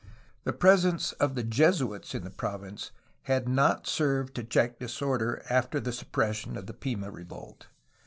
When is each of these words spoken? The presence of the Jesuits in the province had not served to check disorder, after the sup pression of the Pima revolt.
The 0.45 0.51
presence 0.51 1.11
of 1.19 1.35
the 1.35 1.43
Jesuits 1.43 2.15
in 2.15 2.23
the 2.23 2.31
province 2.31 2.89
had 3.25 3.47
not 3.47 3.85
served 3.85 4.33
to 4.33 4.43
check 4.43 4.79
disorder, 4.79 5.43
after 5.47 5.79
the 5.79 5.91
sup 5.93 6.11
pression 6.11 6.57
of 6.57 6.65
the 6.65 6.73
Pima 6.73 7.11
revolt. 7.11 7.67